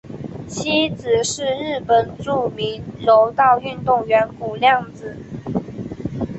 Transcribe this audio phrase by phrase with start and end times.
[0.47, 5.15] 妻子是日本著名柔道运动员谷亮子。